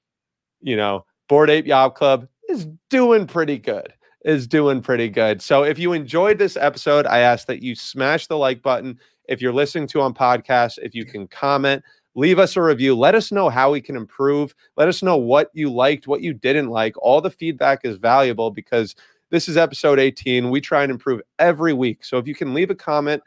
[0.61, 3.93] you know, Bored Ape Yacht Club is doing pretty good
[4.23, 5.41] is doing pretty good.
[5.41, 9.41] So if you enjoyed this episode, I ask that you smash the like button, if
[9.41, 11.83] you're listening to on podcast, if you can comment,
[12.15, 12.95] leave us a review.
[12.95, 14.53] Let us know how we can improve.
[14.77, 16.95] Let us know what you liked, what you didn't like.
[16.97, 18.95] All the feedback is valuable because
[19.31, 20.49] this is episode 18.
[20.49, 22.03] We try and improve every week.
[22.03, 23.23] So if you can leave a comment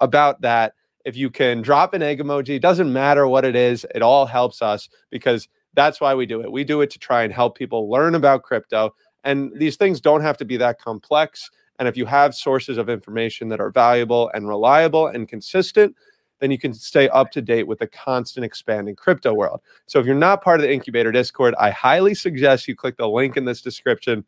[0.00, 0.72] about that,
[1.04, 4.62] if you can drop an egg emoji, doesn't matter what it is, it all helps
[4.62, 6.50] us because that's why we do it.
[6.50, 8.94] We do it to try and help people learn about crypto.
[9.22, 11.50] And these things don't have to be that complex.
[11.78, 15.94] And if you have sources of information that are valuable and reliable and consistent,
[16.40, 19.60] then you can stay up to date with the constant expanding crypto world.
[19.86, 23.08] So if you're not part of the incubator Discord, I highly suggest you click the
[23.08, 24.24] link in this description.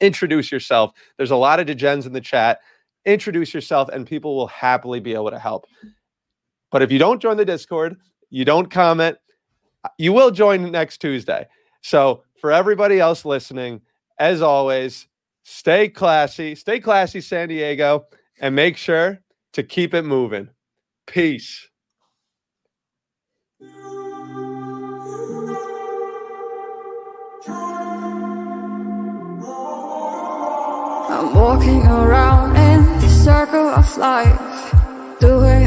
[0.00, 0.92] Introduce yourself.
[1.16, 2.60] There's a lot of degens in the chat.
[3.04, 5.66] Introduce yourself, and people will happily be able to help.
[6.70, 7.96] But if you don't join the Discord,
[8.30, 9.18] you don't comment,
[9.98, 11.46] you will join next Tuesday.
[11.82, 13.80] So for everybody else listening,
[14.18, 15.06] as always,
[15.42, 18.06] stay classy, stay classy, San Diego,
[18.40, 19.20] and make sure
[19.54, 20.48] to keep it moving.
[21.06, 21.68] Peace.
[31.20, 34.72] I'm walking around in the circle of life,
[35.20, 35.59] doing